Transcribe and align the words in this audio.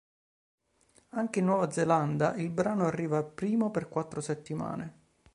Anche 1.09 1.37
in 1.37 1.45
Nuova 1.45 1.69
Zelanda 1.69 2.33
il 2.33 2.49
brano 2.49 2.87
arriva 2.87 3.21
primo 3.23 3.69
per 3.69 3.87
quattro 3.87 4.19
settimane. 4.19 4.93